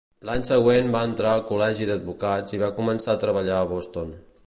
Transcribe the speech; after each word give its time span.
L'any 0.27 0.45
següent 0.47 0.89
va 0.95 1.01
entrar 1.09 1.35
al 1.37 1.45
col·legi 1.51 1.89
d'advocats 1.91 2.59
i 2.59 2.63
va 2.65 2.73
començar 2.81 3.15
a 3.17 3.23
treballar 3.27 3.61
a 3.67 3.73
Boston. 3.77 4.17